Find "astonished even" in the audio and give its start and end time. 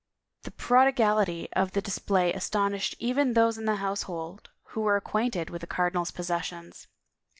2.33-3.33